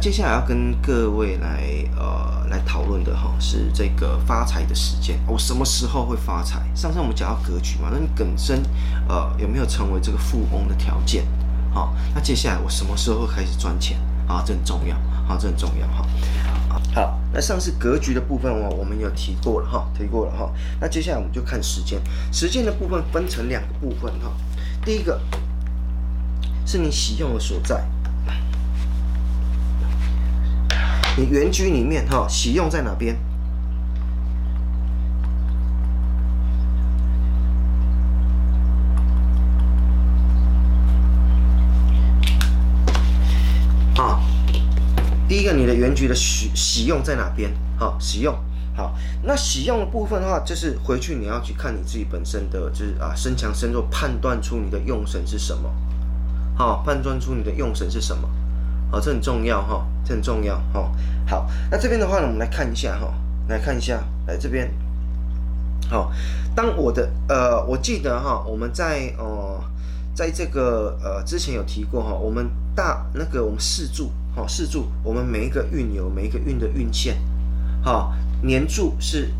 [0.00, 1.62] 接下来要跟各位来
[1.94, 6.62] 呃来讨论的哈是这个发财的时间，我什么时候会发财？
[6.74, 8.62] 上次我们讲到格局嘛，那你本身
[9.06, 11.26] 呃有没有成为这个富翁的条件？
[11.74, 14.00] 好，那接下来我什么时候会开始赚钱？
[14.26, 14.96] 啊，这很重要，
[15.28, 16.06] 好，这很重要哈。
[16.94, 20.50] 好，那上次格局的部分哦，我们有提过了哈，提过了哈。
[20.80, 22.00] 那接下来我们就看时间，
[22.32, 24.32] 时间的部分分成两个部分哈。
[24.82, 25.20] 第一个
[26.64, 27.86] 是你喜用的所在。
[31.16, 33.14] 你原局里面哈，喜用在哪边？
[43.96, 44.18] 啊，
[45.28, 47.52] 第一个你的原局的喜喜用在哪边？
[47.76, 48.34] 好，喜用
[48.74, 48.94] 好。
[49.22, 55.70] 那喜用的部分的话，就是回去你要去看你自己本身的，就是啊身强身弱，判断出你的用神是什么。
[56.56, 58.26] 好，判断出你的用神是什么。
[58.90, 60.92] 好，这很重要哈，这很重要哈。
[61.26, 63.14] 好，那这边的话呢，我们来看一下哈，
[63.48, 64.72] 来看一下，来这边。
[65.88, 66.12] 好，
[66.54, 69.60] 当我的呃，我记得哈，我们在呃，
[70.14, 77.16] 在这个呃之前有提过哈，我们大那个我们四柱哈，四柱，我们每一个运有每一个运的运线，
[77.82, 79.32] 哈，年柱是。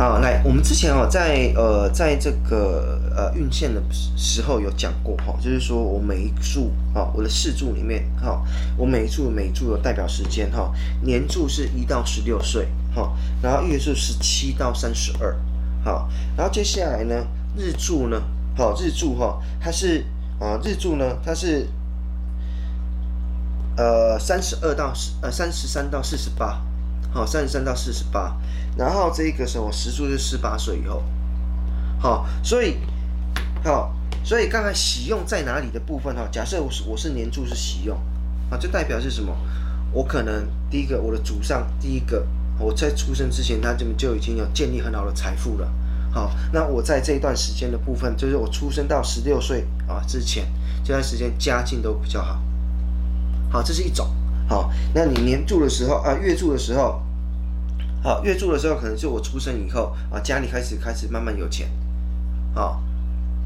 [0.00, 3.82] 好，来，我们之前哦，在呃，在这个呃运线的
[4.16, 8.42] 时候有讲过哈，就是说我每一柱啊，我的四柱里面哈，
[8.78, 15.36] 我每一柱每一柱有代表时间哈，年柱是一到十六岁哈，然后月柱是七到三十二，
[15.84, 18.22] 好，然后接下来呢，日柱呢，
[18.56, 20.06] 好，日柱哈，它是
[20.38, 21.68] 啊，日柱呢，它是
[23.76, 26.62] 呃三十二到四呃三十三到四十八。
[27.12, 28.36] 好，三十三到四十八，
[28.76, 31.02] 然后这个什么时柱是十八岁以后，
[31.98, 32.76] 好，所以
[33.64, 37.96] 好，所以刚才喜用在哪里的部分哈，假设我是我是年柱是喜用，
[38.48, 39.36] 啊，这代表是什么？
[39.92, 42.24] 我可能第一个我的祖上第一个
[42.58, 45.68] 我在出生之前他就就已经有建立很好的财富了，
[46.12, 50.46] 好，那我在这一段时间的部分，就是我出生到十六岁啊之前
[50.84, 52.40] 这段时间家境都比较好，
[53.50, 54.08] 好，这是一种。
[54.50, 57.00] 好，那你年柱的时候啊，月柱的时候，
[58.02, 61.70] 好，月柱的时候可能是我出生以后啊，家里开始开始慢慢有钱，
[62.52, 62.82] 好，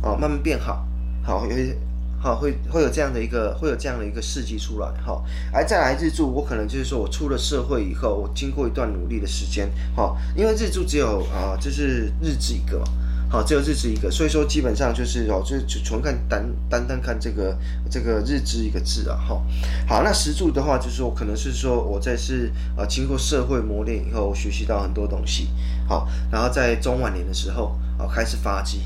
[0.00, 0.86] 哦，慢慢变好，
[1.24, 1.76] 好，有些
[2.20, 12.84] 好会会有这样的一个会有这样的一个事迹出来，好，而再来日柱，我可能就是说我出了社会以后，我经过一段努力的时间，哈，因为日柱只有啊，就是日支一个嘛。
[13.32, 17.56] 好，只有日支一个，所以说基本上就是哦，就就纯看单单单看这个
[17.88, 19.42] 这个日支一个字啊，哈。
[19.88, 25.48] 好，那石柱的话，就是说可能是说我在是啊，经过社会磨练以后，学习到很多东西，
[25.88, 28.82] 好，然后在中晚年的时候啊，开始发迹，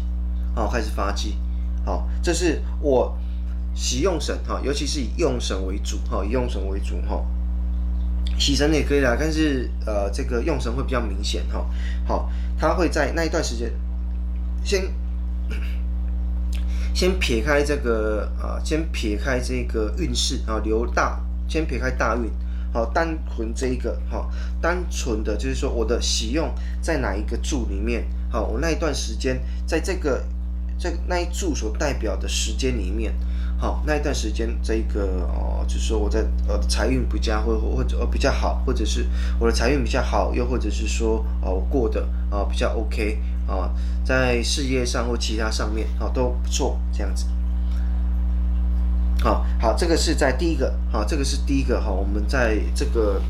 [0.54, 1.36] 好，开始发迹，
[1.84, 3.18] 好，这是我
[3.74, 7.20] 喜用神哈，尤其是以用神为主哈，以用神为主哈，
[8.38, 11.66] 喜神也可以啦，但是呃，这个用神会比较明显哈，
[12.06, 13.72] 好，它会在那一段时间。
[14.66, 14.92] 先
[16.92, 22.28] 先撇开这个啊，先撇开这个运势啊，留大，先撇开大运，
[22.72, 24.28] 好，单纯这一个哈，
[24.60, 30.26] 单纯的就是说我的喜用在哪一个柱里面，好，我那一段时间在这个
[30.76, 33.14] 这那一柱所代表的时间里面，
[33.58, 39.06] 好，那一段时间这个哦，就是说我在呃财运比较或或者呃比较好，或者是
[39.38, 43.18] 我的财运比较好，又或者是说哦我过得啊比较 OK。
[43.46, 43.70] 啊，
[44.04, 47.26] 在事业上或其他上面，啊都不错，这样子。
[49.22, 53.22] 好，好，这个是在第一个，好，这个是第一个哈，我们在这个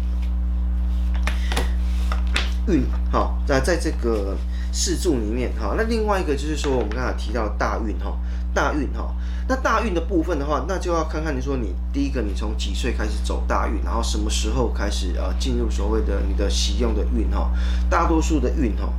[2.67, 2.83] 运，
[3.13, 4.35] 好，那在这个
[4.77, 8.15] 四柱里面，哈，那另外一个就是说，我们刚才提到大运，哈，
[8.53, 9.17] 大运，哈，
[9.49, 17.51] 那大运的部分的话，那就要看看你说你第一个，你从几岁开始走大运，然后什么时候开始呃进入所谓的你的喜用的运，哈，
[17.89, 18.93] 大多数的运，哈。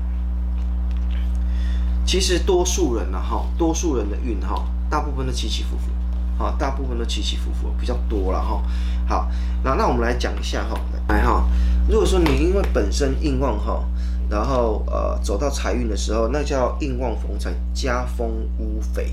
[2.07, 8.63] 其实多数人呢，哈，多数人的运哈，大部分都起起伏伏，啊，大部分都起起伏伏比较多了哈。
[9.05, 9.29] 好，
[9.61, 11.47] 那那我们来讲一下哈，来哈，
[11.87, 13.83] 如果说你因为本身印旺哈，
[14.29, 18.29] 然后呃走到财运的时候，那叫印旺逢财，家丰
[18.59, 19.11] 屋肥，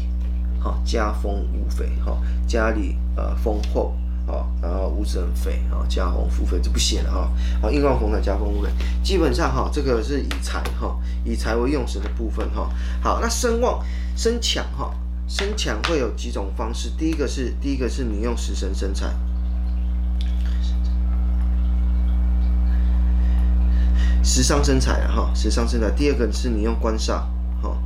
[0.60, 3.94] 哈，家丰屋肥，哈，家里呃丰厚。
[4.26, 7.30] 好，然后屋子很肥，啊，家丰富肥就不写了哈。
[7.60, 8.70] 好，印旺逢财，家丰屋肥，
[9.02, 12.70] 基本上哈，这个是以财哈，以财为用神的部分哈。
[13.02, 13.84] 好，那生旺
[14.16, 14.94] 生强哈，
[15.28, 16.90] 生强会有几种方式。
[16.96, 19.14] 第一个是，第一个是你用食神生财，
[24.24, 25.90] 食伤生财哈，食伤生财。
[25.90, 27.22] 第二个是你用官煞
[27.60, 27.76] 哈，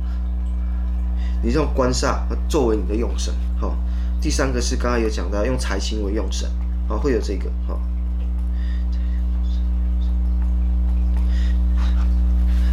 [1.43, 3.77] 你用官煞作为你的用神，好。
[4.21, 6.49] 第三个是刚刚有讲到用财星为用神，
[6.87, 7.81] 好，会有这个，好。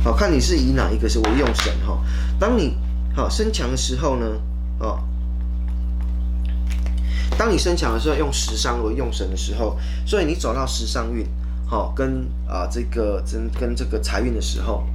[0.04, 2.00] 好，看你是以哪一个是为用神哈。
[2.38, 2.78] 当你
[3.16, 4.26] 好身强的时候呢，
[4.78, 5.00] 哦，
[7.36, 9.76] 当你身强的时候用食伤为用神的时候，
[10.06, 11.26] 所以你走到食伤运，
[11.66, 14.86] 好，跟啊这个跟跟这个财运的时候，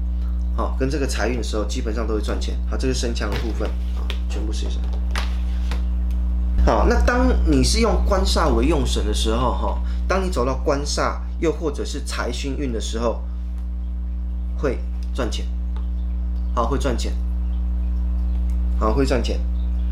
[0.55, 2.57] 好，跟这个财运的时候，基本上都会赚钱。
[2.69, 4.81] 好，这是身强的部分，好，全部写上。
[6.65, 13.21] 好，那当你是用官煞为用神的时候，哈，当你走到官煞又或者是财星运的时候，
[14.57, 14.79] 会。
[15.13, 15.45] 赚钱，
[16.55, 17.13] 好，会赚钱，
[18.79, 19.37] 好，会赚钱，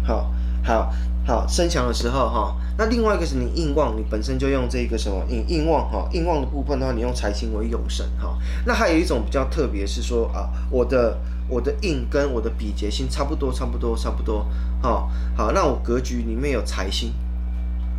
[0.02, 0.32] 好
[0.64, 0.94] 好
[1.30, 8.36] 好，身强的时候哈，那另外一个是你印旺，你本身就用这个什么你印旺哈，印旺的部分的话，你用财星为用神哈。
[8.66, 14.44] 那还有一种比较特别是说啊，我的我的印跟我的比劫星差不多，差不多，差不多，
[14.82, 17.14] 好，好，那我格局里面有财星，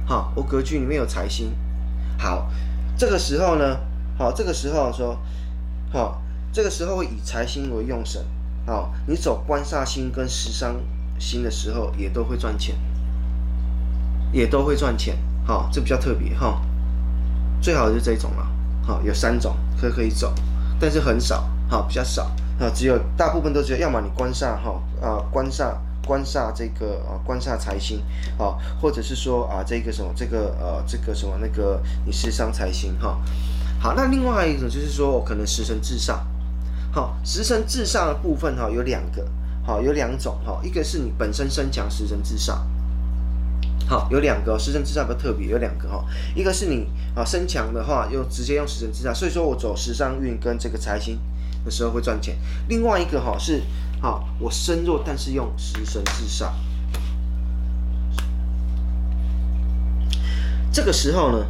[0.04, 1.52] 好，我格局里面有财星，
[2.18, 2.50] 好，
[2.98, 3.78] 这个时候呢，
[4.18, 5.16] 好，这个时候说，
[5.92, 6.20] 好。
[6.52, 8.20] 这个时候会以财星为用神，
[8.66, 10.74] 好，你走官煞星跟食伤
[11.16, 12.74] 星的时候，也都会赚钱，
[14.32, 15.16] 也都会赚钱，
[15.46, 16.60] 好，这比较特别哈，
[17.60, 18.46] 最好是这种了，
[18.86, 20.32] 好，有三种可可以走，
[20.78, 22.24] 但是很少，好，比较少，
[22.58, 25.74] 啊，只有大部分都只有，要么你官煞哈，啊，官煞
[26.06, 28.02] 官煞这个啊，官煞财星，
[28.38, 33.20] 啊，或者是说啊，这个什么这个呃，这个什么那个你食伤财星哈，
[33.80, 36.26] 好，那另外一种就是说可能食神至上。
[36.92, 39.24] 好，食神至上的部分哈，有两个，
[39.64, 42.66] 好，有两种哈，一个是你本身身强食神至上，
[43.90, 51.18] 好，有两个食神制煞比较特别，有两个哈，一个是你啊身强的话，又直接用食神制煞，所以说我走食伤运跟这个财星
[51.64, 52.38] 的时候会赚钱。
[52.68, 53.64] 另外一个哈是，
[54.00, 56.52] 好，我身弱但是用食神制煞，
[60.70, 61.44] 这个时候呢。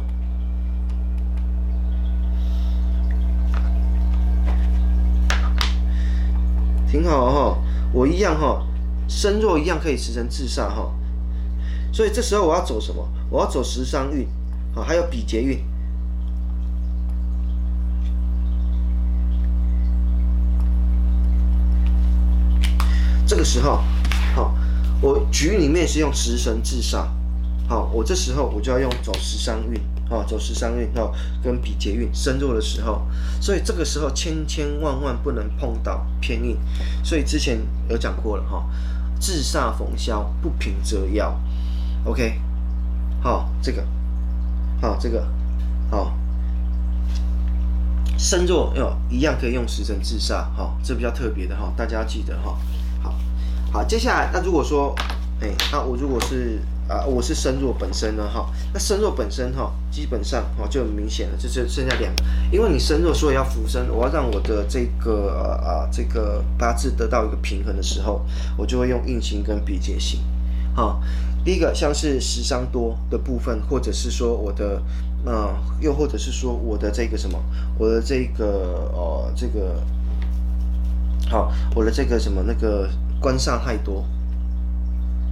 [6.89, 7.57] 挺好哈，
[7.93, 8.65] 我一样哈，
[9.07, 10.91] 身弱一样可以食神制煞哈，
[11.91, 13.07] 所以这时候我要走什么？
[13.29, 14.27] 我要走食伤运，
[14.73, 15.63] 好，还有比劫运。
[23.25, 23.81] 这个时候，
[24.35, 24.53] 好，
[25.01, 27.07] 我局里面是用食神制煞，
[27.67, 29.79] 好，我这时候我就要用走食伤运。
[30.09, 31.09] 哦，走食伤运哦，
[31.41, 33.07] 跟比劫运深入的时候，
[33.39, 36.57] 所以这个时候千千万万不能碰到偏印，
[37.01, 38.65] 所以之前有讲过了哈，
[39.21, 41.33] 制煞逢消，不平则夭。
[42.05, 42.39] OK，
[43.21, 43.85] 好，这个，
[44.81, 45.27] 好，这个，
[45.89, 46.13] 好，
[48.17, 52.57] 身弱哟，一样可以用食神制煞，哈，这比较特别的哈，大家要记得哈。
[53.01, 53.15] 好，
[53.71, 54.95] 好，接下来那如果说，
[55.41, 56.59] 哎，那我如果是。
[56.89, 65.29] 啊，我是身弱本身呢，哈，那身弱本身哈，基本上哈就很明显了，就是剩下两个，因为你身弱，所以要扶身，我要让我的这个
[65.63, 68.25] 啊这个八字得到一个平衡的时候，
[68.57, 70.19] 我就会用印星跟比劫星，
[70.75, 70.99] 哈，
[71.43, 74.81] 第一个像是食伤多的部分，或者是说我的，
[75.25, 77.37] 呃，又或者是说我的这个什么，
[77.77, 79.81] 我的这个哦这个，
[81.29, 84.05] 好，我的这个什么那个官煞太多。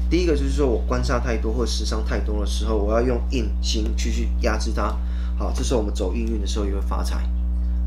[0.10, 4.98] 第一个就是说我官煞太多或食伤太多的时候，我要用印星去去压制它。
[5.38, 7.22] 好，这时候我们走印运的时候也会发财，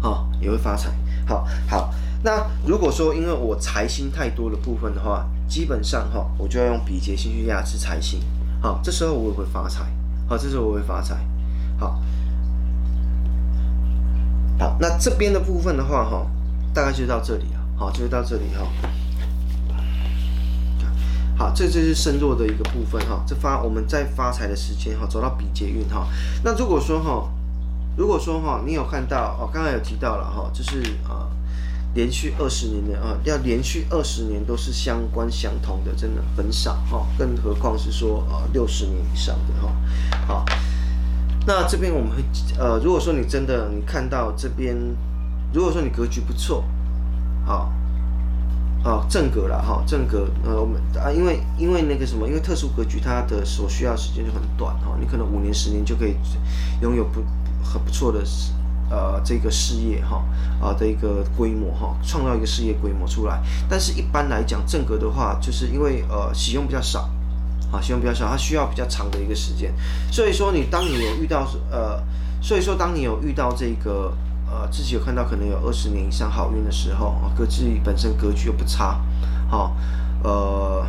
[0.00, 0.92] 好，也会发财。
[1.26, 1.92] 好，好。
[2.24, 8.18] 那如果说因为我财星太多的部分的话，基本上哈，我就要用比劫星去压制财星。
[8.62, 9.84] 好，这时候我也会发财。
[10.26, 11.14] 好，这时候我会发财。
[11.76, 12.02] 好，
[14.58, 14.78] 好。
[14.80, 16.26] 那这边的部分的话哈，
[16.72, 17.60] 大概就到这里了。
[17.76, 18.66] 好，就到这里哈。
[21.36, 23.22] 好，这就是身弱的一个部分哈。
[23.26, 26.08] 这发我们在发财的时间哈，走到比劫运哈。
[26.42, 27.30] 那如果说哈，
[27.94, 31.28] 如果说哈，你有看到哦，刚才有提到了哈，就是啊，
[31.94, 37.06] 连续二十年的啊，要连续二十年都是相关相同的，真的很少哈。
[37.18, 39.76] 更何况是说啊，六十年以上的哈。
[40.26, 40.44] 好，
[41.46, 42.10] 那这边我们
[42.58, 44.76] 呃，如果说你真的你看到这边，
[45.52, 46.64] 如果说你格局不错，
[47.44, 47.72] 好。
[48.84, 56.16] 哦，正格了哈，正格，呃，我们啊，因为因为那个什么，因为特殊格局，它的所需要时间就很短哈，你可能五年、十年就可以
[56.80, 57.22] 拥有不
[57.62, 58.24] 很不错的
[58.92, 60.22] 呃这个事业哈
[60.60, 63.42] 啊的一个规模哈，创造一个事业规模出来。
[63.66, 67.08] 但是一般来讲，正格的话，就是因为呃使用比较少，
[67.72, 69.74] 啊使用比较少，它需要比较长的一个时间。
[70.12, 72.04] 所以说，你当你有遇到呃，
[72.42, 74.12] 所以说当你有遇到这个。
[74.52, 79.00] 呃，自己有看到可能有二十年以上好运的时候啊，格自己本身格局又不差，
[79.48, 79.74] 好，
[80.22, 80.86] 呃，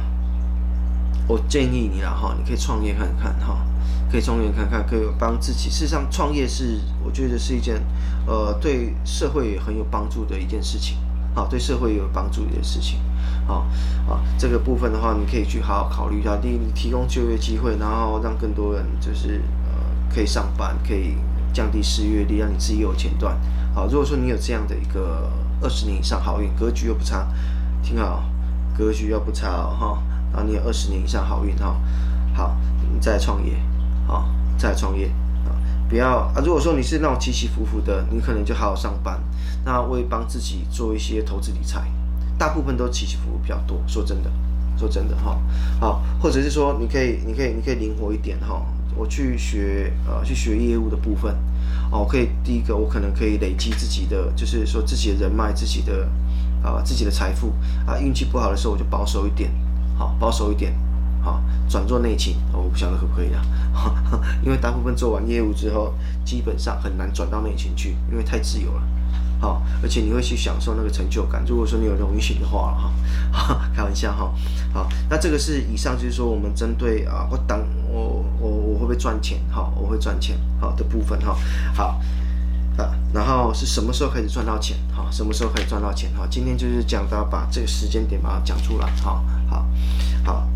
[1.28, 3.66] 我建议你了哈，你可以创业看看哈，
[4.14, 5.72] 可以创业看看，可以帮自己。
[5.72, 7.84] 事实上，创业是我觉得是一件
[8.28, 10.96] 呃对社会很有帮助的一件事情，
[11.34, 13.00] 好，对社会有帮助的一件事情，
[13.48, 13.66] 好
[14.08, 16.38] 啊，这个部分的话，你可以去好好考虑一下。
[16.38, 21.18] 第一，你提供就业机会，然后让更多人就是呃可以上班，可以
[21.52, 23.36] 降低失业率，让你自己有钱赚。
[23.74, 25.28] 好，如果说你有这样的一个
[25.60, 27.28] 二十年以上好运，格局又不差，
[27.82, 28.24] 听好，
[28.78, 30.04] 格局又不差哦哈。
[30.32, 31.82] 然后你有二十年以上好运哈，
[32.36, 32.56] 好，
[32.94, 33.54] 你再创业，
[34.06, 35.08] 好，再创业
[35.46, 35.56] 啊，
[35.90, 36.42] 不要啊。
[36.44, 39.20] 如果说你是那种起起伏伏的，你可能就好好上班，
[39.66, 41.86] 那为帮自己做一些投资理财，
[42.38, 43.82] 大部分都起起伏伏比较多。
[43.88, 44.32] 说真的，
[44.78, 45.40] 说真的哈，
[45.80, 48.64] 好，或者是说你可以，你可以，你可以灵活一点哈。
[48.96, 51.36] 我去学呃，去学业务的部分，
[51.90, 56.08] 哦，可以第一个我可能可以累积自己的，就是说自己的人脉，自己的
[56.62, 57.52] 啊，自己的财富
[57.88, 57.98] 啊。
[57.98, 59.52] 运气不好的时候，我就保守一点。
[59.98, 60.74] 好，保守一点，
[61.24, 63.42] 好，转做内勤，我不晓得可不可以啊？
[64.44, 65.94] 因为大部分做完业务之后，
[66.26, 68.84] 基本上很难转到内勤去，因为太自由了。
[69.40, 71.44] 好，而且你会去享受那个成就感。
[71.48, 72.94] 如果说你有荣誉性的话
[73.32, 74.34] 哈，开玩笑哈。
[74.74, 79.40] 好，那这个是以上就是说我们针对啊，我当我我我会不会赚钱？
[79.52, 81.38] 哈，我会赚钱好的部分哈。
[81.74, 82.02] 好。
[82.76, 84.76] 啊，然后是什么时候开始赚到钱？
[84.96, 86.12] 哈，什么时候可以赚到钱？
[86.18, 88.90] 哈，今天就是讲到把这个时间点把它讲出来。
[89.04, 89.68] 哈，好，
[90.26, 90.48] 好，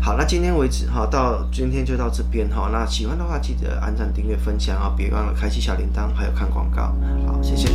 [0.00, 2.70] 好，那今天为止哈，到今天就到这边哈。
[2.72, 6.94] 那喜欢的话记得按赞、订阅、分享啊，别忘了开启小铃铛，还有看广告。
[7.26, 7.68] 好，谢谢。